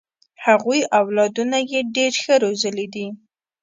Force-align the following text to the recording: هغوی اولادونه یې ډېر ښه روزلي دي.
هغوی 0.45 0.81
اولادونه 0.99 1.57
یې 1.71 1.79
ډېر 1.95 2.11
ښه 2.23 2.35
روزلي 2.43 2.87
دي. 2.95 3.07